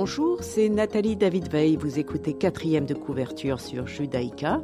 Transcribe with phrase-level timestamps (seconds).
[0.00, 1.74] Bonjour, c'est Nathalie David Veil.
[1.74, 4.62] Vous écoutez quatrième de couverture sur Judaïka.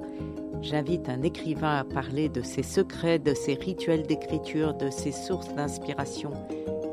[0.63, 5.53] J'invite un écrivain à parler de ses secrets, de ses rituels d'écriture, de ses sources
[5.53, 6.31] d'inspiration,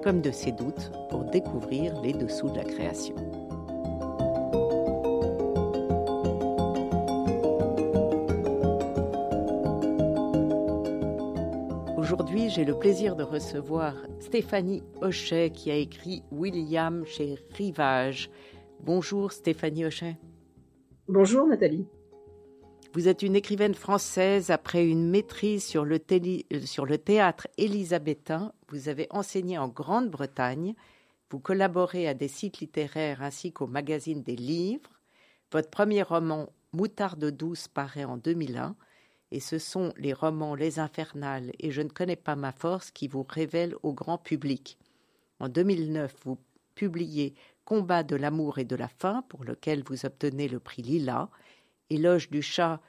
[0.04, 3.14] comme de ses doutes, pour découvrir les dessous de la création.
[12.54, 18.30] J'ai le plaisir de recevoir Stéphanie Hochet qui a écrit William chez Rivage.
[18.82, 20.18] Bonjour Stéphanie Hochet.
[21.08, 21.88] Bonjour Nathalie.
[22.94, 28.52] Vous êtes une écrivaine française après une maîtrise sur le, euh, sur le théâtre élisabétain.
[28.68, 30.76] Vous avez enseigné en Grande-Bretagne.
[31.30, 35.00] Vous collaborez à des sites littéraires ainsi qu'au magazine des livres.
[35.54, 38.76] Votre premier roman Moutarde douce paraît en 2001
[39.32, 43.08] et ce sont les romans Les Infernales et Je ne connais pas ma force qui
[43.08, 44.78] vous révèlent au grand public.
[45.40, 46.38] En 2009, vous
[46.76, 47.34] publiez
[47.66, 51.30] Combat de l'amour et de la faim, pour lequel vous obtenez le prix Lila.
[51.90, 52.82] Éloge du chat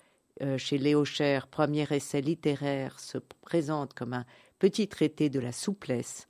[0.42, 4.24] euh, chez Léo Cher, premier essai littéraire, se présente comme un
[4.58, 6.26] petit traité de la souplesse.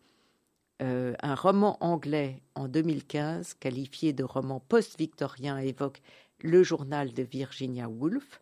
[0.83, 6.03] Euh, un roman anglais en 2015, qualifié de roman post-victorien, évoque
[6.41, 8.42] le journal de Virginia Woolf.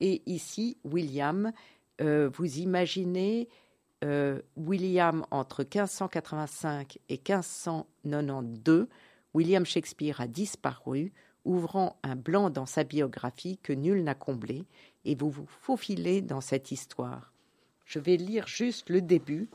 [0.00, 1.52] Et ici, William,
[2.00, 3.48] euh, vous imaginez
[4.02, 8.88] euh, William entre 1585 et 1592,
[9.34, 11.12] William Shakespeare a disparu,
[11.44, 14.64] ouvrant un blanc dans sa biographie que nul n'a comblé,
[15.04, 17.32] et vous vous faufilez dans cette histoire.
[17.84, 19.48] Je vais lire juste le début.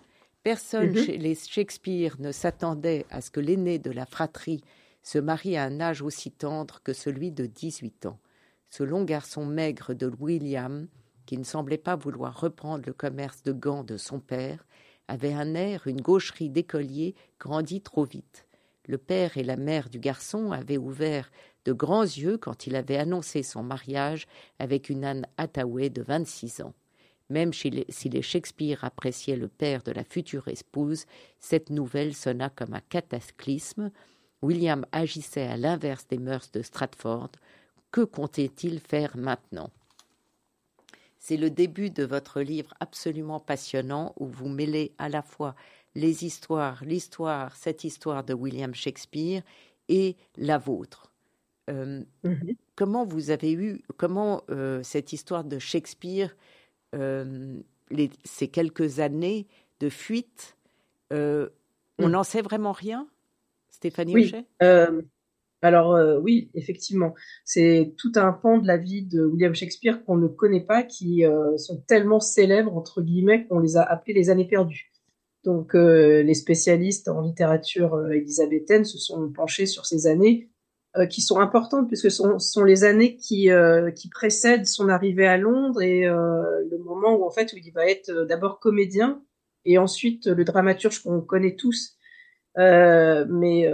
[0.44, 1.04] Personne mhm.
[1.04, 4.62] chez les Shakespeare ne s'attendait à ce que l'aîné de la fratrie
[5.02, 8.20] se marie à un âge aussi tendre que celui de 18 ans
[8.70, 10.88] ce long garçon maigre de William,
[11.26, 14.66] qui ne semblait pas vouloir reprendre le commerce de gants de son père,
[15.08, 18.48] avait un air, une gaucherie d'écolier grandi trop vite.
[18.88, 21.32] Le père et la mère du garçon avaient ouvert
[21.66, 24.28] de grands yeux quand il avait annoncé son mariage
[24.60, 26.74] avec une Anne Hathaway de vingt-six ans.
[27.32, 31.06] Même si les Shakespeare appréciaient le père de la future épouse,
[31.40, 33.90] cette nouvelle sonna comme un cataclysme.
[34.44, 37.32] William agissait à l'inverse des mœurs de Stratford,
[37.96, 39.70] que comptait-il faire maintenant?
[41.18, 45.56] C'est le début de votre livre absolument passionnant où vous mêlez à la fois
[45.96, 49.44] les histoires, l'histoire, cette histoire de William Shakespeare
[49.88, 51.10] et la vôtre.
[51.70, 52.56] Euh, mhm.
[52.76, 56.36] Comment vous avez eu, comment euh, cette histoire de Shakespeare,
[56.96, 57.62] euh,
[58.26, 59.48] ces quelques années
[59.80, 60.58] de fuite,
[61.12, 61.48] on
[62.00, 62.10] mhm.
[62.10, 63.08] n'en sait vraiment rien,
[63.70, 64.36] Stéphanie oui.
[65.66, 70.16] Alors euh, oui, effectivement, c'est tout un pan de la vie de William Shakespeare qu'on
[70.16, 74.30] ne connaît pas, qui euh, sont tellement célèbres entre guillemets qu'on les a appelés les
[74.30, 74.92] années perdues.
[75.44, 80.50] Donc euh, les spécialistes en littérature élisabéthaine se sont penchés sur ces années
[81.10, 83.50] qui sont importantes puisque ce sont, les années qui,
[83.98, 87.86] qui précèdent son arrivée à Londres et le moment où en fait où il va
[87.86, 89.22] être d'abord comédien
[89.66, 91.98] et ensuite le dramaturge qu'on connaît tous.
[92.56, 93.70] mais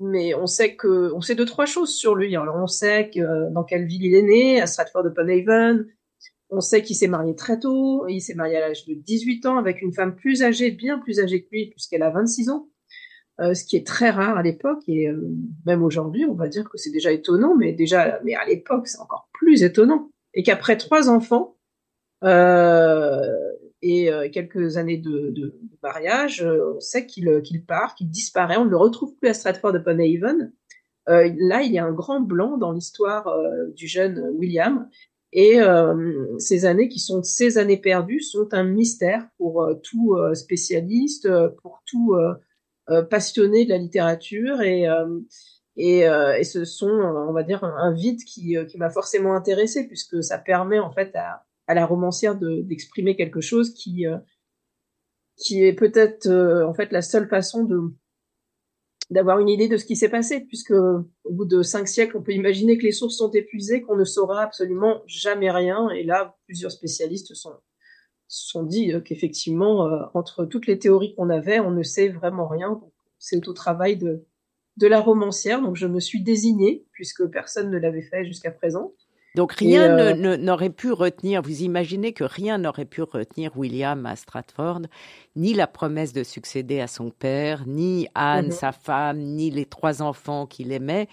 [0.00, 2.34] mais on sait que on sait deux trois choses sur lui.
[2.36, 5.84] Alors on sait que, dans quelle ville il est né, à Stratford-upon-Avon.
[6.52, 8.08] On sait qu'il s'est marié très tôt.
[8.08, 11.20] Il s'est marié à l'âge de 18 ans avec une femme plus âgée, bien plus
[11.20, 12.68] âgée que lui, puisqu'elle a 26 ans,
[13.40, 15.30] euh, ce qui est très rare à l'époque et euh,
[15.64, 18.98] même aujourd'hui, on va dire que c'est déjà étonnant, mais déjà, mais à l'époque, c'est
[18.98, 20.10] encore plus étonnant.
[20.34, 21.56] Et qu'après trois enfants,
[22.24, 23.49] euh,
[23.82, 28.10] et euh, quelques années de, de, mariage, euh, on sait qu'il euh, qu'il part, qu'il
[28.10, 30.50] disparaît, on ne le retrouve plus à Stratford-upon-Avon.
[31.06, 33.26] là, il y a un grand blanc dans l'histoire
[33.74, 34.88] du jeune William,
[35.32, 35.58] et
[36.38, 41.28] ces années qui sont ces années perdues sont un mystère pour tout spécialiste,
[41.62, 42.14] pour tout
[43.08, 44.86] passionné de la littérature, et
[45.76, 50.22] et, et, ce sont, on va dire, un, vide qui, qui m'a forcément intéressé puisque
[50.22, 54.18] ça permet en fait à, à la romancière d'exprimer quelque chose qui euh,
[55.50, 57.68] est peut-être euh, en fait la seule façon
[59.08, 62.22] d'avoir une idée de ce qui s'est passé, puisque au bout de cinq siècles, on
[62.22, 65.90] peut imaginer que les sources sont épuisées, qu'on ne saura absolument jamais rien.
[65.90, 67.54] Et là, plusieurs spécialistes sont
[68.26, 72.80] sont dit euh, qu'effectivement, entre toutes les théories qu'on avait, on ne sait vraiment rien.
[73.20, 74.24] C'est au travail de
[74.76, 75.62] de la romancière.
[75.62, 78.92] Donc, je me suis désignée, puisque personne ne l'avait fait jusqu'à présent.
[79.36, 84.16] Donc rien euh, n'aurait pu retenir, vous imaginez que rien n'aurait pu retenir William à
[84.16, 84.82] Stratford,
[85.36, 88.52] ni la promesse de succéder à son père, ni Anne, mhm.
[88.52, 91.08] sa femme, ni les trois enfants qu'il aimait.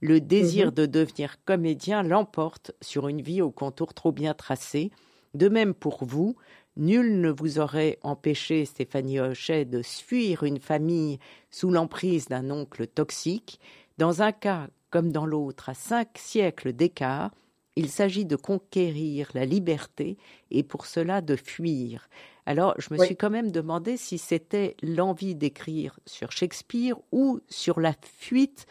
[0.00, 0.72] Le désir mhm.
[0.74, 4.90] de devenir comédien l'emporte sur une vie au contour trop bien tracé.
[5.34, 6.36] De même pour vous,
[6.76, 11.18] Nul ne vous aurait empêché, Stéphanie Hochet, de fuir une famille
[11.50, 13.60] sous l'emprise d'un oncle toxique.
[13.98, 17.30] Dans un cas comme dans l'autre, à cinq siècles d'écart,
[17.76, 20.18] il s'agit de conquérir la liberté
[20.50, 22.08] et pour cela de fuir.
[22.44, 27.80] Alors, je me suis quand même demandé si c'était l'envie d'écrire sur Shakespeare ou sur
[27.80, 28.66] la fuite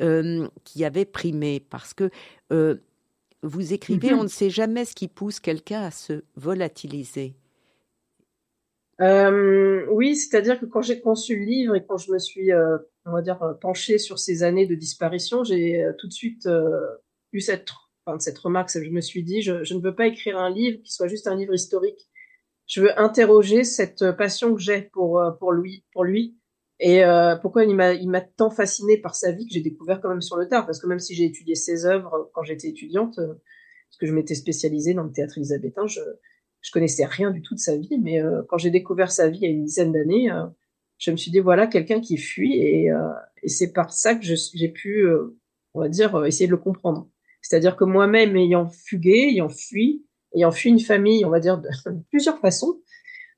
[0.00, 2.10] euh, qui avait primé, parce que
[2.52, 2.76] euh,
[3.42, 4.20] vous écrivez, mhm.
[4.20, 7.34] on ne sait jamais ce qui pousse quelqu'un à se volatiliser.
[9.00, 12.50] Euh, oui, c'est-à-dire que quand j'ai conçu le livre et quand je me suis,
[13.04, 16.48] on va dire, penchée sur ces années de disparition, j'ai tout de suite
[17.32, 17.70] eu cette,
[18.18, 18.70] cette remarque.
[18.72, 21.26] Je me suis dit, je, je, ne veux pas écrire un livre qui soit juste
[21.26, 22.08] un livre historique.
[22.66, 26.36] Je veux interroger cette passion que j'ai pour euh, pour lui pour lui.
[26.78, 30.00] Et euh, pourquoi il m'a il m'a tant fasciné par sa vie que j'ai découvert
[30.00, 30.66] quand même sur le tard.
[30.66, 33.34] Parce que même si j'ai étudié ses œuvres quand j'étais étudiante euh,
[33.88, 36.00] parce que je m'étais spécialisée dans le théâtre élisabétain je
[36.60, 37.98] je connaissais rien du tout de sa vie.
[38.02, 40.28] Mais quand j'ai découvert sa vie il y a une dizaine d'années
[40.98, 42.56] je me suis dit voilà quelqu'un qui fuit.
[42.56, 42.90] Et
[43.42, 45.06] et c'est par ça que j'ai pu
[45.74, 47.08] on va dire essayer de le comprendre
[47.48, 50.04] c'est-à-dire que moi-même ayant fugué ayant fui
[50.34, 51.68] ayant fui une famille, on va dire, de,
[52.10, 52.80] plusieurs façons,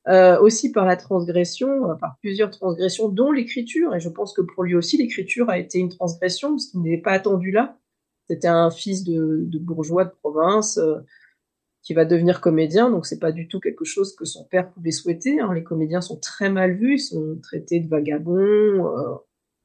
[0.09, 3.95] euh, aussi par la transgression, euh, par plusieurs transgressions, dont l'écriture.
[3.95, 7.03] Et je pense que pour lui aussi, l'écriture a été une transgression, parce qu'il n'était
[7.03, 7.79] pas attendu là.
[8.29, 10.97] C'était un fils de, bourgeois de province euh,
[11.83, 14.91] qui va devenir comédien, donc c'est pas du tout quelque chose que son père pouvait
[14.91, 15.41] souhaiter.
[15.41, 15.55] Hein.
[15.55, 19.21] Les comédiens sont très mal vus, ils sont traités de vagabonds,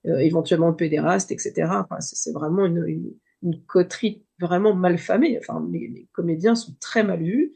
[0.05, 1.53] éventuellement de pédérastes, etc.
[1.71, 3.13] Enfin, c'est vraiment une,
[3.43, 5.37] une coterie vraiment mal famée.
[5.39, 7.53] Enfin, les, comédiens sont très mal vus.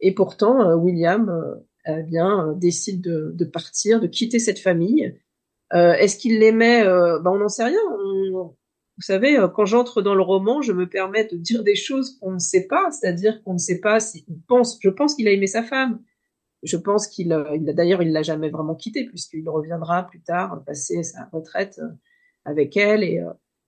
[0.00, 1.54] Et pourtant, euh, William euh,
[1.86, 5.18] eh bien, euh, décide de, partir, de quitter cette famille.
[5.72, 7.80] Est-ce qu'il l'aimait ben, On n'en sait rien.
[8.32, 8.54] vous
[9.00, 12.38] savez, quand j'entre dans le roman, je me permets de dire des choses qu'on ne
[12.38, 14.78] sait pas, c'est-à-dire qu'on ne sait pas si pense.
[14.80, 16.00] Je pense qu'il a aimé sa femme.
[16.62, 21.02] Je pense qu'il, il, d'ailleurs, il l'a jamais vraiment quitté puisqu'il reviendra plus tard passer
[21.02, 21.80] sa retraite
[22.44, 23.20] avec elle et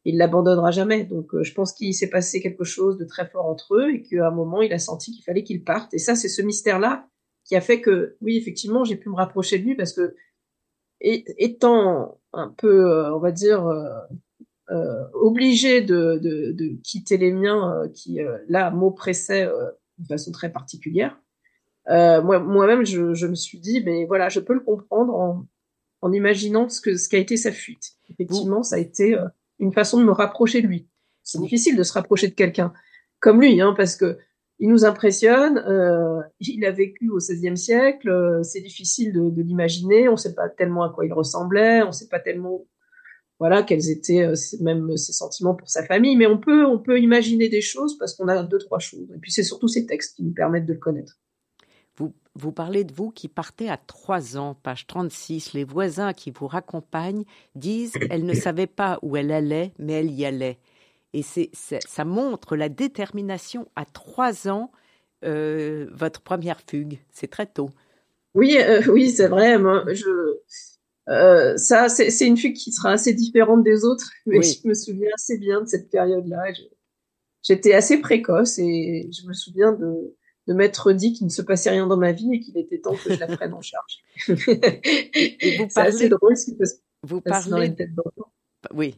[0.09, 1.05] il l'abandonnera jamais.
[1.05, 4.03] Donc euh, je pense qu'il s'est passé quelque chose de très fort entre eux et
[4.03, 5.93] qu'à un moment il a senti qu'il fallait qu'il parte.
[5.93, 7.07] Et ça, c'est ce mystère-là
[7.45, 10.15] qui a fait que, oui, effectivement, j'ai pu me rapprocher de lui parce que
[11.01, 18.21] étant un peu, euh, on va dire, euh, obligé de, de, quitter les miens qui,
[18.49, 19.49] là, m'oppressaient
[19.99, 21.19] de façon très particulière,
[21.87, 25.47] moi, moi-même, je, je, me suis dit, mais voilà, je peux le comprendre en,
[26.03, 27.93] en imaginant ce que ce qu'a été sa fuite.
[28.11, 29.17] Effectivement, ça a été
[29.59, 30.89] une façon de me rapprocher de lui.
[31.23, 32.73] C'est difficile de se rapprocher de quelqu'un
[33.21, 34.19] comme lui, hein, parce que
[34.59, 35.59] il nous impressionne.
[35.59, 38.09] Euh, il a vécu au XVIe siècle.
[38.09, 40.09] Euh, c'est difficile de, de l'imaginer.
[40.09, 41.83] On ne sait pas tellement à quoi il ressemblait.
[41.83, 42.67] On ne sait pas tellement,
[43.39, 46.17] voilà, quels étaient euh, même ses sentiments pour sa famille.
[46.17, 49.09] Mais on peut, on peut imaginer des choses parce qu'on a deux, trois choses.
[49.15, 51.19] Et puis c'est surtout ces textes qui nous permettent de le connaître.
[52.39, 55.55] Vous parlez de vous qui partez à trois ans, page 36.
[55.55, 57.25] Les voisins qui vous raccompagnent
[57.57, 60.59] disent elle ne savait pas où elle allait, mais elle y allait.
[61.15, 64.71] Et c'est, ça montre la détermination à trois ans,
[65.25, 66.99] euh, votre première fugue.
[67.11, 67.71] C'est très tôt.
[68.35, 69.59] Oui, euh, oui, c'est vrai.
[69.59, 70.37] Moi, je,
[71.09, 75.09] euh, ça, c'est, une fugue qui sera assez différente des autres, mais je me souviens
[75.15, 76.53] assez bien de cette période-là.
[77.43, 80.15] J'étais assez précoce et je me souviens de,
[80.49, 82.95] de m'être dit qu'il ne se passait rien dans ma vie et qu'il était temps
[82.95, 83.99] que je la prenne en charge.
[84.29, 87.91] et, vous parlez, assez drôle ce qui peut se vous parlez, dans les têtes
[88.75, 88.97] Oui,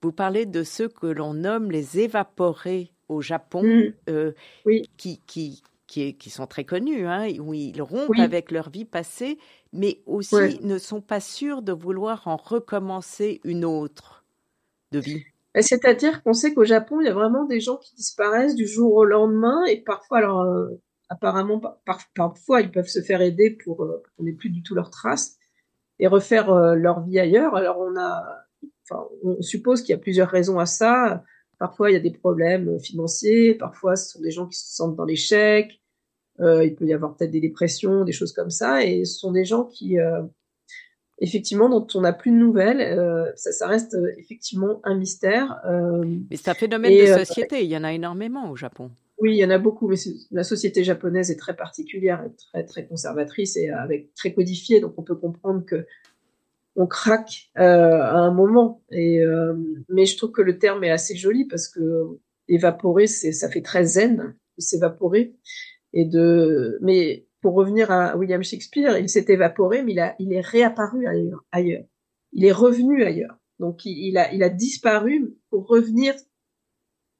[0.00, 3.92] vous parlez de ceux que l'on nomme les évaporés au Japon, mmh.
[4.08, 4.32] euh,
[4.64, 4.88] oui.
[4.96, 9.38] qui, qui, qui, qui, sont très connus, hein, où ils rompent avec leur vie passée,
[9.72, 14.24] mais aussi ne sont pas sûrs de vouloir en recommencer une autre
[14.92, 15.24] de vie.
[15.60, 18.94] C'est-à-dire qu'on sait qu'au Japon, il y a vraiment des gens qui disparaissent du jour
[18.94, 20.80] au lendemain et parfois, alors, euh,
[21.12, 21.60] apparemment,
[22.14, 25.36] parfois, ils peuvent se faire aider pour, euh, qu'on n'ait plus du tout leurs traces
[25.98, 27.54] et refaire euh, leur vie ailleurs.
[27.54, 28.24] Alors, on a,
[28.84, 31.22] enfin, on suppose qu'il y a plusieurs raisons à ça.
[31.58, 33.54] Parfois, il y a des problèmes financiers.
[33.54, 35.80] Parfois, ce sont des gens qui se sentent dans l'échec.
[36.40, 38.84] Euh, il peut y avoir peut-être des dépressions, des choses comme ça.
[38.84, 40.22] Et ce sont des gens qui, euh,
[41.20, 42.80] effectivement, dont on n'a plus de nouvelles.
[42.80, 45.60] Euh, ça, ça, reste effectivement un mystère.
[46.30, 47.62] Mais c'est un phénomène de société.
[47.64, 48.90] Il y en a énormément au Japon.
[49.22, 49.94] Oui, il y en a beaucoup, mais
[50.32, 55.04] la société japonaise est très particulière, très très conservatrice et avec très codifiée, donc on
[55.04, 55.86] peut comprendre que
[56.74, 58.82] on craque euh, à un moment.
[58.90, 59.54] Et euh,
[59.88, 63.84] mais je trouve que le terme est assez joli parce que évaporer, ça fait très
[63.84, 65.36] zen de s'évaporer
[65.92, 66.78] et de.
[66.82, 71.06] Mais pour revenir à William Shakespeare, il s'est évaporé, mais il a il est réapparu
[71.06, 71.44] ailleurs.
[71.52, 71.84] ailleurs.
[72.32, 73.38] Il est revenu ailleurs.
[73.60, 76.14] Donc il a il a disparu pour revenir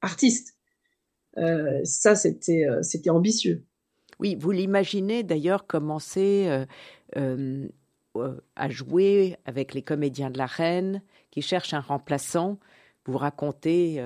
[0.01, 0.52] artiste.
[1.37, 3.63] Euh, ça, c'était euh, c'était ambitieux.
[4.19, 6.65] Oui, vous l'imaginez d'ailleurs commencer
[7.17, 7.67] euh,
[8.55, 12.59] à jouer avec les comédiens de la Reine qui cherchent un remplaçant
[13.05, 14.01] vous racontez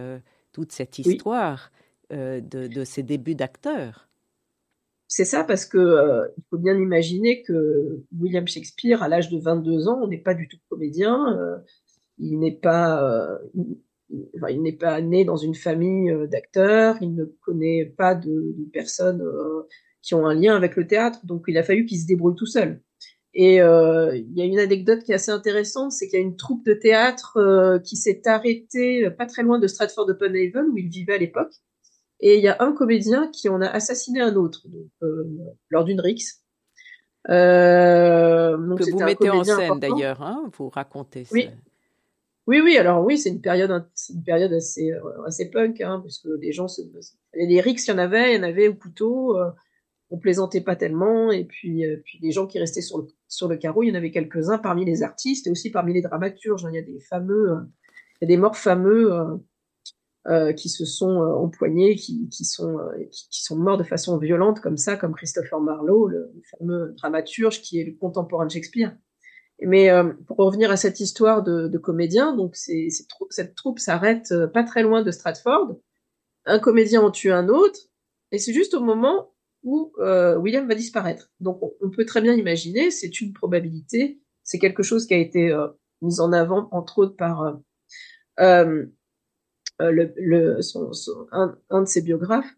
[0.53, 1.71] toute cette histoire
[2.09, 4.09] de, de, ses débuts d'acteur.
[5.07, 9.87] C'est ça parce que il faut bien imaginer que William Shakespeare, à l'âge de 22
[9.87, 11.37] ans, n'est pas du tout comédien.
[12.17, 13.39] il n'est pas,
[14.09, 19.21] il n'est pas né dans une famille euh, d'acteurs, il ne connaît pas de, personnes
[19.21, 19.67] euh,
[20.01, 22.45] qui ont un lien avec le théâtre, donc il a fallu qu'il se débrouille tout
[22.45, 22.81] seul.
[23.33, 26.25] Et euh, il y a une anecdote qui est assez intéressante, c'est qu'il y a
[26.25, 31.15] une troupe de théâtre qui s'est arrêtée pas très loin de Stratford-upon-Avon où il vivait
[31.15, 31.53] à l'époque,
[32.19, 34.65] et il y a un comédien qui en a assassiné un autre
[35.69, 36.41] lors d'une rixe.
[37.27, 38.55] que
[38.89, 41.27] vous mettez en scène d'ailleurs, hein, vous racontez.
[41.31, 41.49] Oui.
[42.47, 43.69] Oui, oui, alors oui, c'est une période,
[44.09, 46.81] une période assez, euh, assez punk, hein, parce que les gens se,
[47.33, 49.51] les rixes, il y en avait, il y en avait au couteau, euh,
[50.11, 53.49] on plaisantait pas tellement, et puis, euh, puis les gens qui restaient sur le, sur
[53.49, 56.65] le carreau, il y en avait quelques-uns parmi les artistes et aussi parmi les dramaturges.
[56.65, 56.69] Hein.
[56.71, 57.57] il y a des fameux,
[58.21, 59.11] il y a des morts fameux
[60.57, 62.77] qui se sont empoignés, qui sont,
[63.11, 67.79] qui, sont morts de façon violente comme ça, comme Christopher Marlowe, le fameux dramaturge qui
[67.79, 68.93] est le contemporain de Shakespeare.
[69.61, 74.47] Mais euh, pour revenir à cette histoire de, de comédien, donc cette troupe s'arrête euh,
[74.47, 75.79] pas très loin de Stratford.
[76.45, 77.79] Un comédien en tue un autre,
[78.31, 79.33] et c'est juste au moment
[79.63, 81.31] où euh, William va disparaître.
[81.39, 85.51] Donc on, peut très bien imaginer, c'est une probabilité, c'est quelque chose qui a été
[85.51, 85.67] euh,
[86.01, 87.59] mis en avant entre autres par
[88.37, 88.93] le,
[89.79, 92.55] le son, son, un, un, de ses biographes,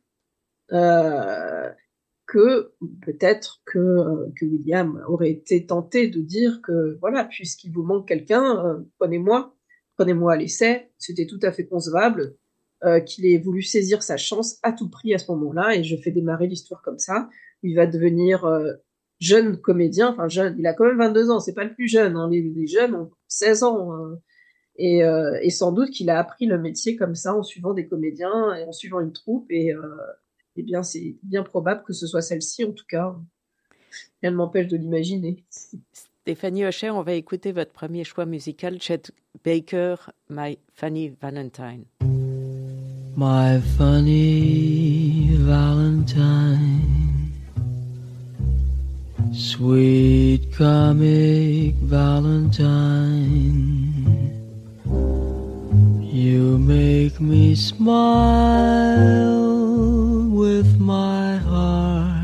[2.29, 7.81] que peut-être que, euh, que, William aurait été tenté de dire que voilà, puisqu'il vous
[7.81, 9.55] manque quelqu'un, euh, prenez-moi,
[9.97, 10.91] prenez-moi à l'essai.
[10.99, 12.35] C'était tout à fait concevable
[12.83, 15.97] euh, qu'il ait voulu saisir sa chance à tout prix à ce moment-là, et je
[15.97, 17.29] fais démarrer l'histoire comme ça.
[17.63, 18.47] Il va devenir
[19.19, 22.15] jeune comédien, enfin jeune, il a quand même 22 ans, c'est pas le plus jeune,
[22.15, 23.91] hein, les, jeunes ont 16 ans.
[23.91, 24.19] Hein.
[24.77, 24.99] Et,
[25.41, 28.63] et, sans doute qu'il a appris le métier comme ça en suivant des comédiens et
[28.63, 29.73] en suivant une troupe et,
[30.59, 33.15] eh bien, c'est bien probable que ce soit celle-ci, en tout cas.
[34.21, 35.43] Rien ne m'empêche de l'imaginer.
[36.23, 39.11] Stéphanie Hocher, on va écouter votre premier choix musical, Chet
[39.43, 39.95] Baker,
[40.29, 41.85] My Funny Valentine.
[43.15, 46.81] My funny Valentine,
[49.33, 53.19] sweet comic Valentine.
[56.01, 59.48] You make me smile
[60.59, 62.19] with my heart.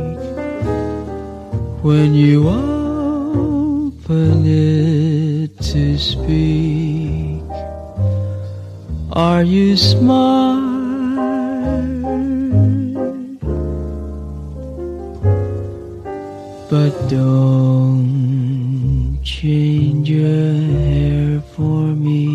[1.83, 7.43] when you open it to speak?
[9.11, 10.70] Are you smart?
[16.71, 22.27] But don't change your hair for me.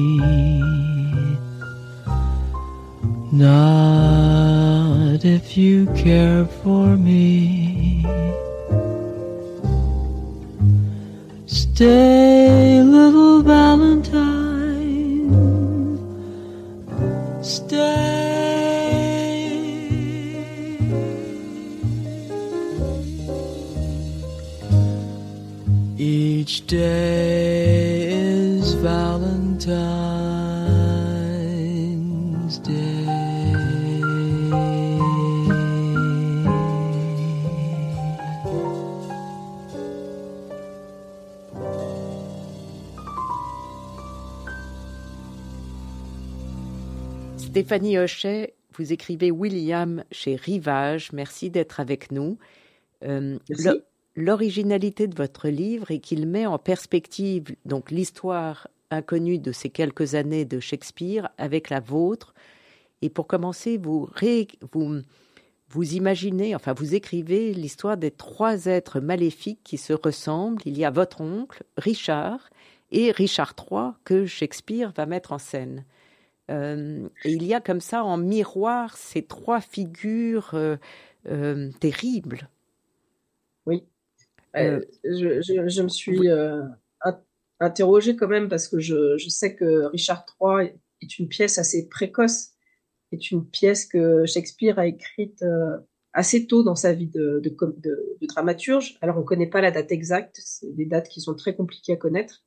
[3.33, 8.05] Not if you care for me.
[11.47, 12.16] Stay,
[28.87, 29.67] Valentine's
[32.63, 33.07] Day.
[47.39, 51.11] Stéphanie Hochet, vous écrivez William chez Rivage.
[51.13, 52.39] Merci d'être avec nous.
[53.03, 53.37] Euh,
[54.15, 60.15] l'originalité de votre livre est qu'il met en perspective donc l'histoire inconnue de ces quelques
[60.15, 62.35] années de Shakespeare avec la vôtre.
[63.03, 64.09] Et pour commencer, vous,
[64.73, 65.01] vous,
[65.69, 70.63] vous imaginez, enfin vous écrivez l'histoire des trois êtres maléfiques qui se ressemblent.
[70.65, 72.51] Il y a votre oncle, Richard,
[72.91, 75.85] et Richard III, que Shakespeare va mettre en scène.
[76.49, 80.55] et il y a comme ça en miroir ces trois figures
[81.81, 82.49] terribles.
[83.67, 83.85] Oui.
[84.55, 86.31] Je, je, me suis
[87.61, 90.73] interrogée quand même parce que je, je sais que Richard III
[91.03, 92.51] est une pièce assez précoce,
[93.13, 95.45] est une pièce que Shakespeare a écrite
[96.17, 98.97] assez tôt dans sa vie de, de, de, dramaturge.
[99.03, 101.93] Alors on ne connaît pas la date exacte, c'est des dates qui sont très compliquées
[101.93, 102.43] à connaître.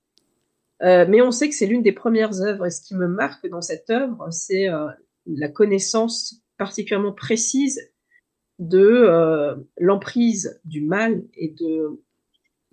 [0.82, 2.66] Euh, mais on sait que c'est l'une des premières œuvres.
[2.66, 4.88] Et ce qui me marque dans cette œuvre, c'est euh,
[5.25, 7.80] la connaissance particulièrement précise
[8.58, 12.01] de euh, l'emprise du mal et de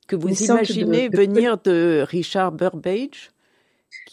[0.07, 3.31] que vous imaginez venir de Richard Burbage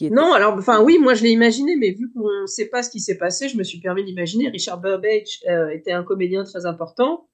[0.01, 2.89] non, alors, enfin, oui, moi je l'ai imaginé, mais vu qu'on ne sait pas ce
[2.89, 4.49] qui s'est passé, je me suis permis d'imaginer.
[4.49, 7.27] Richard Burbage euh, était un comédien très important.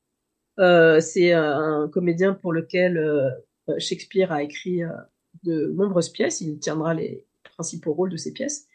[0.59, 3.29] Euh, c'est un, comédien pour lequel euh,
[3.77, 4.81] Shakespeare a écrit
[5.43, 6.41] de nombreuses pièces.
[6.41, 8.67] Il tiendra les principaux rôles de ces pièces.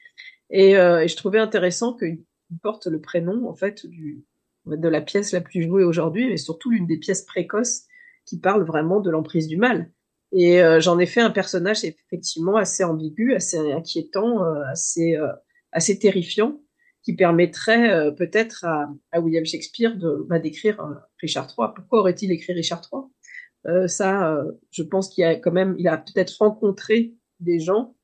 [0.51, 2.23] Et, et je trouvais intéressant qu'il
[2.63, 4.25] porte le prénom, en fait, du,
[4.67, 7.85] de la pièce la plus jouée aujourd'hui, mais surtout l'une des pièces précoces
[8.27, 9.91] qui parle vraiment de l'emprise du mal.
[10.37, 15.29] Et euh, j'en ai fait un personnage effectivement assez ambigu, assez inquiétant, euh, assez, euh,
[15.71, 16.61] assez terrifiant,
[17.05, 20.83] qui permettrait peut-être à, à, William Shakespeare de bah, d'écrire
[21.21, 21.69] Richard III.
[21.77, 26.39] Pourquoi aurait-il écrit Richard III Ça, je pense qu'il a quand même, il a peut-être
[26.39, 27.95] rencontré des gens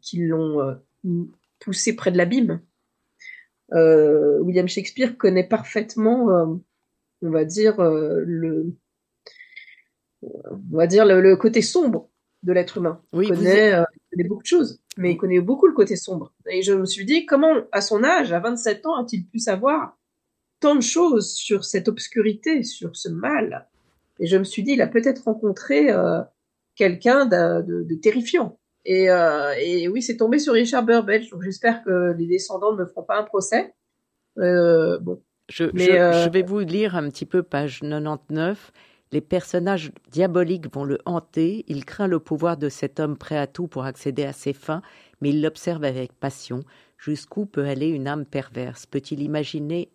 [0.00, 0.80] qui l'ont
[1.58, 2.62] poussé près de l'abîme.
[3.72, 6.62] William Shakespeare connaît parfaitement,
[7.20, 8.74] on va dire, le
[10.22, 12.10] on va dire, le, côté sombre
[12.42, 13.00] de l'être humain.
[13.12, 15.96] Oui, il, connaît, euh, il connaît beaucoup de choses, mais il connaît beaucoup le côté
[15.96, 16.32] sombre.
[16.48, 19.96] Et je me suis dit, comment, à son âge, à 27 ans, a-t-il pu savoir
[20.60, 23.68] tant de choses sur cette obscurité, sur ce mal?
[24.18, 26.22] Et je me suis dit, il a peut-être rencontré euh,
[26.74, 28.58] quelqu'un de, terrifiant.
[28.84, 32.78] Et, euh, et, oui, c'est tombé sur Richard Burbage, donc j'espère que les descendants ne
[32.78, 33.74] me feront pas un procès.
[34.36, 35.22] bon.
[35.48, 38.72] Je, je, vais vous lire un petit peu page 99.
[39.12, 43.46] Les personnages diaboliques vont le hanter, il craint le pouvoir de cet homme prêt à
[43.46, 44.82] tout pour accéder à ses fins,
[45.20, 46.60] mais il l'observe avec passion.
[46.98, 48.86] Jusqu'où peut aller une âme perverse?
[48.86, 49.90] Peut-il imaginer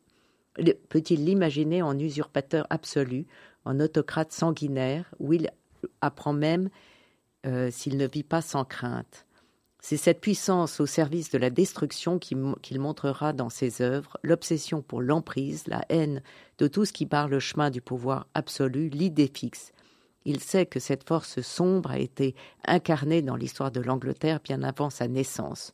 [0.90, 3.26] peut-il l'imaginer en usurpateur absolu,
[3.64, 5.50] en autocrate sanguinaire, où il
[6.02, 6.70] apprend même
[7.46, 9.26] euh, s'il ne vit pas sans crainte?
[9.82, 15.02] C'est cette puissance au service de la destruction qu'il montrera dans ses œuvres, l'obsession pour
[15.02, 16.22] l'emprise, la haine
[16.60, 19.74] de tout ce qui barre le chemin du pouvoir absolu, l'idée fixe.
[20.24, 24.92] Il sait que cette force sombre a été incarnée dans l'histoire de l'Angleterre bien avant
[24.92, 25.74] sa naissance.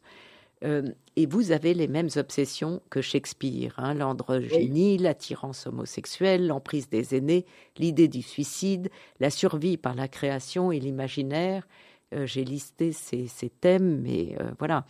[0.63, 0.83] Euh,
[1.17, 7.45] et vous avez les mêmes obsessions que Shakespeare, hein, l'androgynie, l'attirance homosexuelle, l'emprise des aînés,
[7.77, 8.89] l'idée du suicide,
[9.19, 11.67] la survie par la création et l'imaginaire,
[12.11, 14.85] j'ai listé ces, thèmes, mais euh, voilà.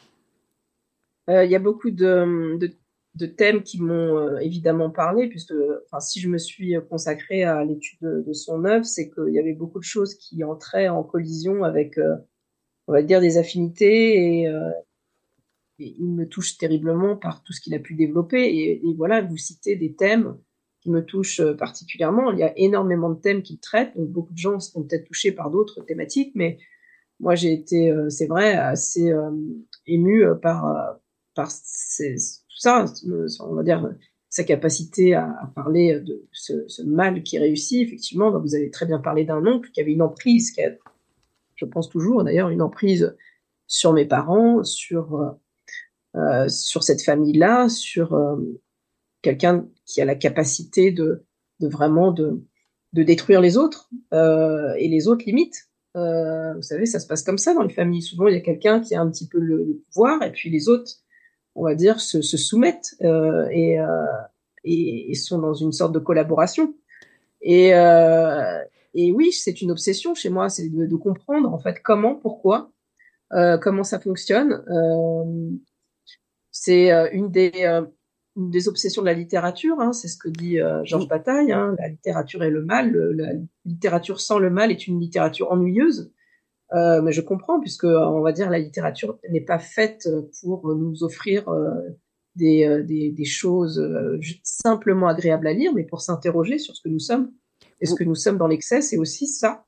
[1.29, 2.69] Euh, il y a beaucoup de,
[3.35, 5.55] thèmes qui m'ont évidemment parlé, puisque
[5.99, 9.79] si je me suis consacrée à l'étude de, son œuvre, c'est qu'il y avait beaucoup
[9.79, 11.99] de choses qui entraient en collision avec,
[12.87, 14.51] on va dire, des affinités et,
[15.79, 18.41] il me touche terriblement par tout ce qu'il a pu développer.
[18.41, 20.35] Et, et, voilà, vous citez des thèmes
[20.81, 22.31] qui me touchent particulièrement.
[22.31, 25.31] Il y a énormément de thèmes qu'il traite, donc beaucoup de gens sont peut-être touchés
[25.31, 26.57] par d'autres thématiques, mais
[27.19, 29.31] moi j'ai été, euh, c'est vrai, assez euh,
[29.85, 30.99] ému euh, par
[31.35, 32.85] par tout ça,
[33.41, 33.93] on va dire
[34.29, 37.87] sa capacité à, parler de ce, mal qui réussit.
[37.87, 40.71] Effectivement, bah, vous avez très bien parlé d'un oncle qui avait une emprise, qui a,
[41.55, 43.15] je pense toujours d'ailleurs, une emprise
[43.67, 45.35] sur mes parents, sur
[46.15, 48.17] euh, sur cette famille-là, sur
[49.21, 51.25] quelqu'un qui a la capacité de,
[51.59, 52.41] de vraiment de,
[52.93, 55.69] de détruire les autres euh, et les autres limites.
[55.97, 58.01] Euh, vous savez, ça se passe comme ça dans les familles.
[58.01, 60.69] Souvent, il y a quelqu'un qui a un petit peu le, pouvoir, et puis les
[60.69, 60.91] autres,
[61.55, 64.05] on va dire, se, soumettent euh, euh,
[64.63, 66.75] et, sont dans une sorte de collaboration.
[67.41, 67.69] Et,
[68.93, 72.71] et oui, c'est une obsession chez moi, c'est de, comprendre en fait comment, pourquoi,
[73.29, 74.63] comment ça fonctionne.
[76.51, 77.51] c'est une des
[78.37, 81.75] une des obsessions de la littérature, hein, c'est ce que dit euh, Georges Bataille, hein,
[81.79, 83.33] la littérature est le mal, la
[83.65, 86.13] littérature sans le mal est une littérature ennuyeuse.
[86.73, 90.07] Euh, mais je comprends, puisque on va dire la littérature n'est pas faite
[90.41, 91.71] pour nous offrir euh,
[92.35, 93.81] des, des, des, choses
[94.43, 97.31] simplement agréables à lire, mais pour s'interroger sur ce que nous sommes.
[97.81, 99.65] Et ce que nous sommes dans l'excès, c'est aussi ça.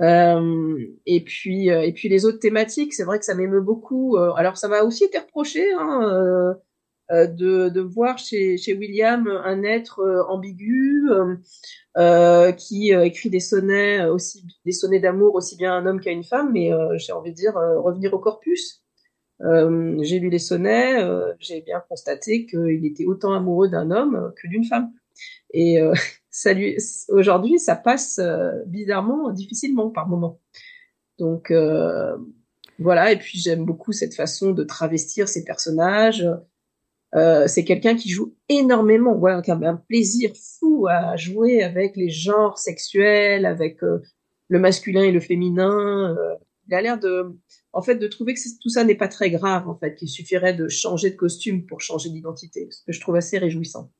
[0.00, 4.18] et puis, et puis les autres thématiques, c'est vrai que ça m'émeut beaucoup.
[4.18, 5.72] alors ça m'a aussi été reproché.
[5.72, 6.52] Hein, euh,
[7.12, 11.08] de, de, voir chez, chez, William un être euh, ambigu
[11.96, 16.10] euh, qui écrit des sonnets aussi des sonnets d'amour aussi bien à un homme qu'à
[16.10, 18.82] une femme, mais j'ai envie de dire revenir au corpus.
[19.42, 24.32] euh, j'ai lu les sonnets, euh, j'ai bien constaté qu'il était autant amoureux d'un homme
[24.36, 24.92] que d'une femme.
[25.52, 25.92] Et euh,
[26.30, 26.52] ça
[27.08, 28.20] aujourd'hui, ça passe
[28.66, 30.40] bizarrement, difficilement par moment.
[31.18, 31.52] Donc
[32.78, 33.12] voilà.
[33.12, 36.26] Et puis j'aime beaucoup cette façon de travestir ses personnages.
[37.12, 42.08] C'est quelqu'un qui joue énormément, ouais, qui a un plaisir fou à jouer avec les
[42.08, 46.16] genres sexuels, avec le masculin et le féminin.
[46.68, 47.36] il a l'air de,
[47.72, 50.54] en fait, de trouver que tout ça n'est pas très grave, en fait, qu'il suffirait
[50.54, 53.90] de changer de costume pour changer d'identité, ce que je trouve assez réjouissant.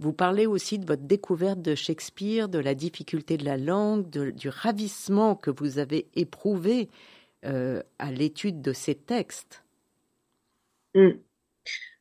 [0.00, 4.48] Vous parlez aussi de votre découverte de Shakespeare, de la difficulté de la langue, du
[4.48, 6.88] ravissement que vous avez éprouvé
[7.44, 9.64] euh, à l'étude de ces textes.
[10.94, 11.10] Hmm.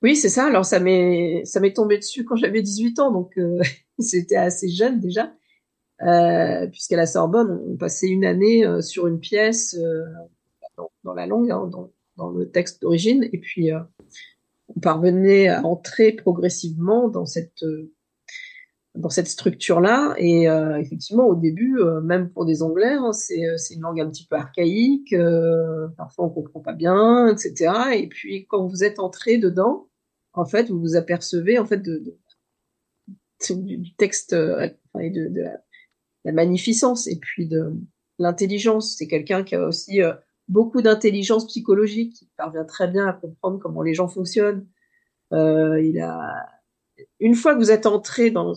[0.04, 0.46] Oui, c'est ça.
[0.46, 3.60] Alors ça m'est ça m'est tombé dessus quand j'avais 18 ans, donc euh,
[4.00, 5.34] c'était assez jeune déjà.
[6.04, 9.76] Euh, puisqu'à la Sorbonne, on passait une année sur une pièce
[11.04, 11.70] dans, la langue, hein,
[12.18, 13.80] dans, le texte d'origine, et puis euh,
[14.76, 17.92] on parvenait à entrer progressivement dans cette euh,
[18.96, 20.16] dans cette structure-là.
[20.18, 24.26] Et euh, effectivement, au début, même pour des Anglais, hein, c'est une langue un petit
[24.26, 25.16] peu archaïque.
[25.96, 27.72] parfois, on comprend pas bien, etc.
[27.94, 29.87] Et puis, quand vous êtes entré dedans,
[30.38, 32.18] en fait, vous vous apercevez en fait de,
[33.52, 35.42] du texte et de, de
[36.24, 37.74] la, magnificence et puis de
[38.20, 38.96] l'intelligence.
[38.98, 40.02] C'est quelqu'un qui a aussi
[40.48, 44.68] beaucoup d'intelligence psychologique, il parvient très bien à comprendre comment les gens fonctionnent.
[45.34, 46.48] Euh, il a,
[47.20, 48.54] une fois que vous êtes entré dans,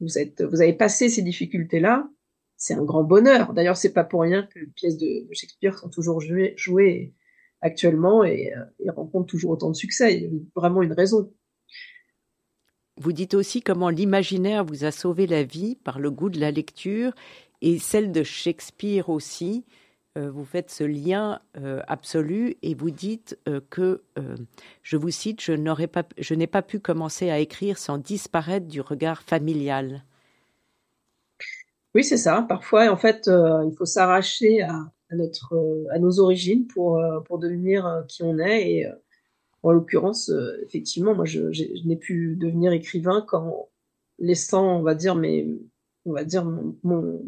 [0.00, 2.08] vous êtes, vous avez passé ces difficultés-là,
[2.56, 3.52] c'est un grand bonheur.
[3.52, 7.14] D'ailleurs, c'est pas pour rien que les pièces de, Shakespeare sont toujours jouées
[7.62, 10.16] actuellement et, euh, et rencontrent toujours autant de succès.
[10.16, 11.32] Il y a vraiment une raison.
[12.96, 16.50] Vous dites aussi comment l'imaginaire vous a sauvé la vie par le goût de la
[16.50, 17.12] lecture
[17.62, 19.64] et celle de Shakespeare aussi.
[20.18, 24.02] Euh, vous faites ce lien euh, absolu et vous dites euh, que,
[24.82, 28.66] je vous cite, je n'aurais pas, je n'ai pas pu commencer à écrire sans disparaître
[28.66, 30.04] du regard familial.
[31.94, 32.44] Oui, c'est ça.
[32.48, 38.22] Parfois, en fait, il faut s'arracher à, notre, à nos origines pour pour devenir qui
[38.22, 38.70] on est.
[38.70, 38.86] Et
[39.62, 40.30] en l'occurrence,
[40.62, 41.40] effectivement, moi, je,
[41.86, 43.68] n'ai pu devenir écrivain qu'en
[44.18, 45.46] laissant, on va dire, mes,
[46.04, 47.20] on va dire mon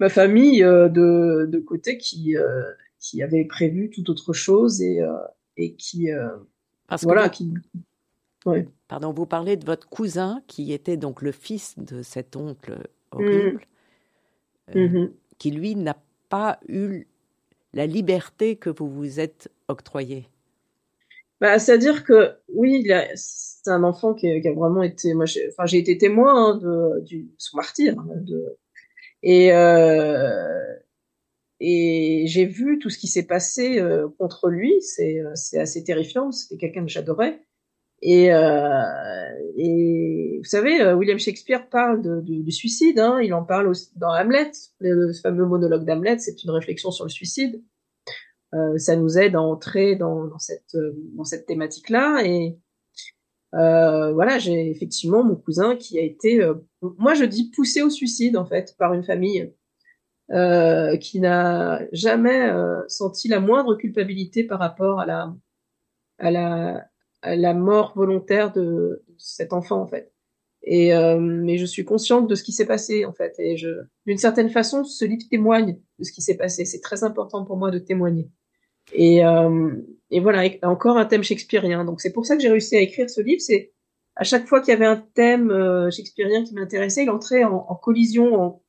[0.00, 2.62] ma famille euh, de, de côté qui euh,
[2.98, 5.16] qui avait prévu tout autre chose et euh,
[5.56, 6.08] et qui
[6.88, 7.54] Parce voilà qui
[8.88, 12.76] Pardon, vous parlez de votre cousin qui était donc le fils de cet oncle
[13.10, 13.62] horrible,
[14.74, 14.80] mmh.
[14.80, 15.12] Mmh.
[15.38, 15.96] qui lui n'a
[16.68, 17.06] eu
[17.72, 20.28] la liberté que vous vous êtes octroyée.
[21.40, 26.54] Bah, c'est-à-dire que oui, c'est un enfant qui, a vraiment été, moi, j'ai, été témoin
[26.54, 27.04] hein, de,
[27.38, 28.24] son martyr, hein,
[29.26, 30.74] euh,
[31.60, 34.74] et j'ai vu tout ce qui s'est passé euh, contre lui.
[35.00, 36.30] Euh, c'est assez terrifiant.
[36.30, 37.40] C'était quelqu'un que j'adorais.
[38.06, 38.82] Et, euh,
[39.56, 43.00] et vous savez, William Shakespeare parle de, du suicide.
[43.00, 43.20] Hein.
[43.22, 44.52] Il en parle aussi dans Hamlet.
[44.78, 47.62] Le, fameux monologue d'Hamlet, c'est une réflexion sur le suicide.
[48.54, 50.76] Euh, ça nous aide à entrer dans, dans cette,
[51.16, 52.22] dans cette thématique-là.
[52.24, 52.58] Et,
[53.54, 56.54] euh, voilà, j'ai effectivement mon cousin qui a été, euh,
[56.98, 59.52] moi je dis poussé au suicide en fait par une famille
[60.32, 65.34] euh, qui n'a jamais euh, senti la moindre culpabilité par rapport à la
[66.18, 66.84] à la
[67.24, 70.12] la mort volontaire de, cet enfant en fait.
[70.62, 73.68] Et mais je suis consciente de ce qui s'est passé en fait et je
[74.06, 76.64] d'une certaine façon ce livre témoigne de ce qui s'est passé.
[76.64, 78.30] C'est très important pour moi de témoigner.
[78.92, 79.74] Et, euh,
[80.10, 81.84] et voilà, encore un thème shakespearien.
[81.84, 83.40] Donc c'est pour ça que j'ai réussi à écrire ce livre.
[83.40, 83.72] C'est
[84.16, 87.66] à chaque fois qu'il y avait un thème euh, shakespearien qui m'intéressait, il entrait en,
[87.68, 88.60] en collision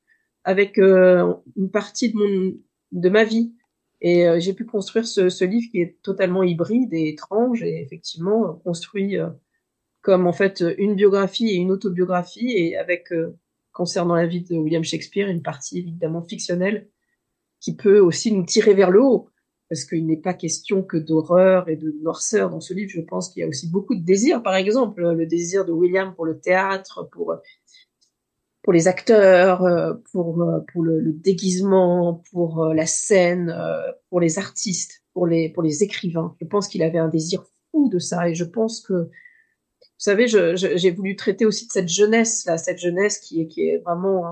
[0.44, 2.54] avec euh, une partie de mon
[2.92, 3.54] de ma vie.
[4.06, 7.82] Et euh, j'ai pu construire ce, ce, livre qui est totalement hybride et étrange et
[7.82, 9.18] effectivement construit
[10.02, 13.12] comme en fait une biographie et une autobiographie et avec
[13.72, 16.88] concernant la vie de William Shakespeare une partie évidemment fictionnelle
[17.60, 19.30] qui peut aussi nous tirer vers le haut
[19.70, 22.92] parce qu'il n'est pas question que d'horreur et de noirceur dans ce livre.
[22.94, 26.14] Je pense qu'il y a aussi beaucoup de désir, par exemple, le désir de William
[26.14, 27.34] pour le théâtre, pour
[28.66, 29.62] pour les acteurs,
[30.12, 35.62] pour pour le, déguisement, pour euh, la scène, euh, pour les artistes, pour les pour
[35.62, 36.36] les écrivains.
[36.42, 40.26] Je pense qu'il avait un désir fou de ça, et je pense que vous savez,
[40.28, 44.24] j'ai voulu traiter aussi de cette jeunesse là, cette jeunesse qui est qui est vraiment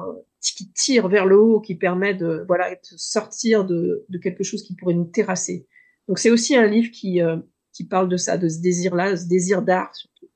[0.41, 4.63] qui tire vers le haut, qui permet de voilà de sortir de, de quelque chose
[4.63, 5.67] qui pourrait nous terrasser.
[6.07, 7.37] Donc c'est aussi un livre qui euh,
[7.71, 10.32] qui parle de ça, de ce désir-là, ce désir d'art surtout.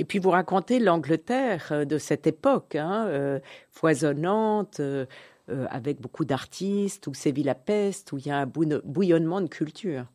[0.00, 3.38] Et puis vous racontez l'Angleterre euh, de cette époque, hein, euh,
[3.70, 5.04] foisonnante, euh,
[5.46, 10.06] avec beaucoup d'artistes, où sévit la peste, où il y a un bouillonnement de culture.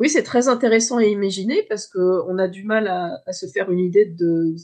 [0.00, 3.78] Oui, c'est très intéressant à imaginer parce qu'on a du mal à, se faire une
[3.78, 4.56] idée de,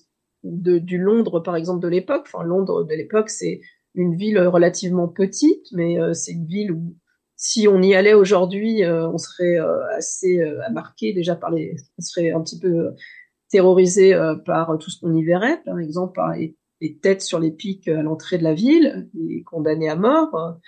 [0.42, 2.27] du Londres, par exemple, de l'époque.
[2.27, 3.61] Enfin, Londres de l'époque, c'est
[3.94, 6.97] une ville relativement petite, mais euh, c'est une ville où
[7.37, 9.59] si on y allait aujourd'hui, euh, on serait
[9.97, 10.40] assez
[10.73, 12.94] marqué déjà par les, on serait un petit peu
[13.55, 14.12] terrorisé
[14.45, 17.88] par tout ce qu'on y verrait, par exemple par les les têtes sur les pics
[17.88, 20.59] à l'entrée de la ville, et condamnés à mort.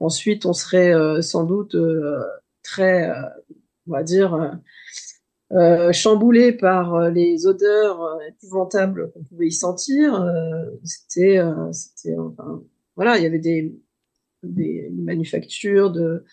[0.00, 2.20] Ensuite, on serait euh, sans doute euh,
[2.62, 3.22] très, euh,
[3.86, 4.58] on va dire,
[5.92, 10.26] chamboulé par les odeurs épouvantables qu'on pouvait y sentir.
[10.82, 11.40] c'était,
[12.18, 12.62] enfin,
[12.96, 16.24] voilà, il y avait des manufactures de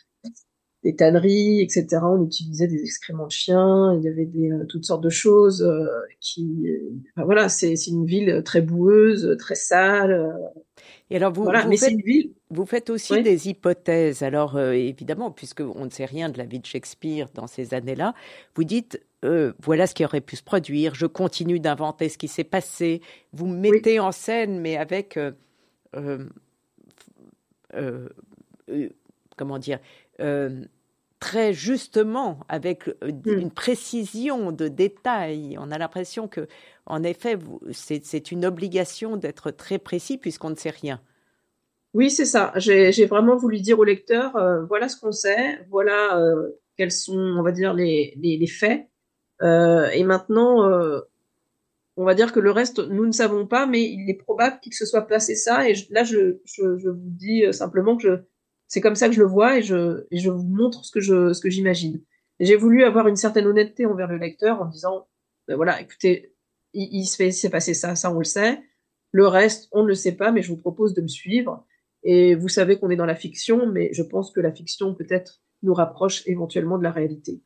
[0.84, 1.88] des tanneries, etc.
[2.04, 5.62] On utilisait des excréments de chiens, il y avait des, euh, toutes sortes de choses
[5.62, 5.86] euh,
[6.22, 6.68] qui,
[7.18, 10.34] voilà, c'est une ville très boueuse, très sale.
[11.10, 11.96] Et alors vous, vous, faites,
[12.50, 14.24] vous faites aussi des hypothèses.
[14.24, 17.74] Alors euh, évidemment, puisque on ne sait rien de la vie de Shakespeare dans ces
[17.74, 18.14] années-là,
[18.56, 19.02] vous dites
[19.62, 20.96] voilà ce qui aurait pu se produire.
[20.96, 23.02] Je continue d'inventer ce qui s'est passé.
[23.34, 25.20] Vous mettez en scène, mais avec
[29.36, 29.80] comment dire
[30.20, 30.64] euh,
[31.20, 33.40] très justement, avec euh, hmm.
[33.40, 35.58] une précision de détail.
[35.60, 36.48] On a l'impression que,
[36.86, 37.38] en effet,
[37.72, 41.02] c'est une obligation d'être très précis puisqu'on ne sait rien.
[41.94, 42.54] Oui, c'est ça.
[42.56, 46.24] J'ai vraiment voulu dire au lecteur, euh, voilà ce qu'on sait, voilà
[46.78, 48.88] quels sont, on va dire, les, les, faits.
[49.42, 50.70] et maintenant,
[51.98, 54.74] on va dire que le reste, nous ne savons pas, mais il est probable qu'il
[54.74, 55.68] se soit placé ça.
[55.68, 58.14] Et là, je, je, je, vous dis simplement que je,
[58.70, 61.34] c'est comme ça que je le vois et je, je vous montre ce que je,
[61.34, 62.02] ce que j'imagine.
[62.40, 65.08] J'ai voulu avoir une certaine honnêteté envers le lecteur en disant,
[65.48, 66.34] ben voilà, écoutez,
[66.74, 68.62] il, il se fait, s'est passé ça, ça on le sait.
[69.12, 71.66] Le reste, on ne le sait pas, mais je vous propose de me suivre.
[72.04, 75.42] Et vous savez qu'on est dans la fiction, mais je pense que la fiction peut-être
[75.64, 77.42] nous rapproche éventuellement de la réalité.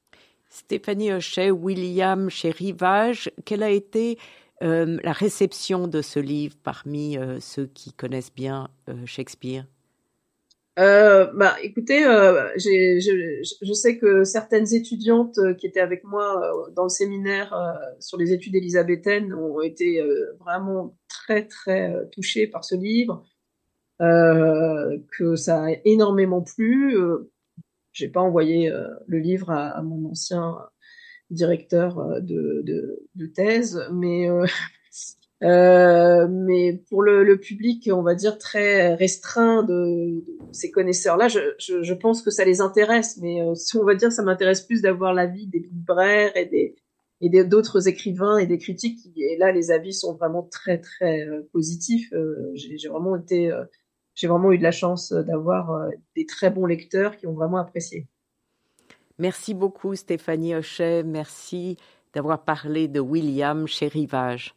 [0.49, 4.19] Stéphanie Hochet, William chez Rivage, quelle a été
[4.61, 9.65] euh, la réception de ce livre parmi euh, ceux qui connaissent bien euh, Shakespeare?
[10.79, 12.99] Euh, bah, écoutez, euh, je,
[13.61, 17.53] je, sais que certaines étudiantes euh, qui étaient avec moi euh, dans le séminaire
[17.99, 20.01] sur les études élisabéthaines ont été
[20.39, 23.23] vraiment très très touchées par ce livre,
[23.99, 26.97] que ça a énormément plu.
[27.91, 28.71] J'ai pas envoyé
[29.05, 30.57] le livre à, à, mon ancien
[31.29, 34.27] directeur de, de, de thèse, mais
[35.41, 42.21] euh, mais pour le, public, on va dire très restreint de, ces connaisseurs-là, je, pense
[42.21, 43.17] que ça les intéresse.
[43.21, 46.75] Mais euh, si on va dire, ça m'intéresse plus d'avoir l'avis des libraires et des
[47.21, 48.99] et d'autres écrivains et des critiques.
[49.15, 52.11] Et là, les avis sont vraiment très très euh, positifs.
[52.11, 53.49] Euh, j'ai vraiment été,
[54.13, 58.07] j'ai vraiment eu de la chance d'avoir des très bons lecteurs qui ont vraiment apprécié.
[59.19, 61.03] Merci beaucoup, Stéphanie Hochet.
[61.03, 61.77] Merci
[62.13, 64.53] d'avoir parlé de William chez Rivage.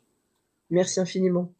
[0.70, 1.52] Merci infiniment.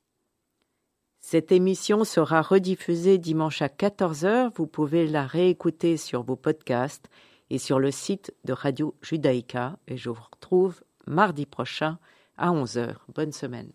[1.21, 4.53] Cette émission sera rediffusée dimanche à 14h.
[4.55, 7.09] Vous pouvez la réécouter sur vos podcasts
[7.51, 9.79] et sur le site de Radio Judaïka.
[9.89, 11.99] Et je vous retrouve mardi prochain
[12.37, 12.95] à 11h.
[13.15, 13.73] Bonne semaine.